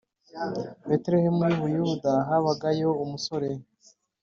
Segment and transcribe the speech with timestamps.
[0.87, 3.49] Betelehemu y i Buyuda habagayo umusore